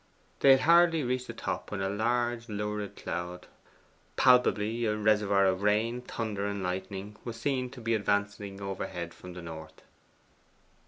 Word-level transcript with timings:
They 0.39 0.53
had 0.53 0.61
hardly 0.61 1.03
reached 1.03 1.27
the 1.27 1.33
top 1.33 1.69
when 1.69 1.79
a 1.79 1.87
large 1.87 2.49
lurid 2.49 2.95
cloud, 2.95 3.45
palpably 4.15 4.83
a 4.85 4.97
reservoir 4.97 5.45
of 5.45 5.61
rain, 5.61 6.01
thunder, 6.01 6.47
and 6.47 6.63
lightning, 6.63 7.17
was 7.23 7.39
seen 7.39 7.69
to 7.69 7.81
be 7.81 7.93
advancing 7.93 8.59
overhead 8.63 9.13
from 9.13 9.33
the 9.33 9.43
north. 9.43 9.83